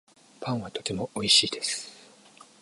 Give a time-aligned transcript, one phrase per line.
[0.39, 1.91] パンはとてもおいしいです